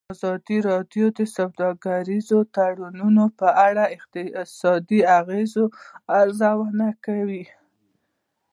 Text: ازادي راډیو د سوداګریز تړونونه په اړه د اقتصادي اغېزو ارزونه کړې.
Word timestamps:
ازادي 0.13 0.57
راډیو 0.69 1.05
د 1.17 1.19
سوداګریز 1.37 2.29
تړونونه 2.55 3.23
په 3.39 3.47
اړه 3.67 3.83
د 4.15 4.17
اقتصادي 4.37 4.99
اغېزو 5.19 5.65
ارزونه 6.19 6.87
کړې. 7.05 7.43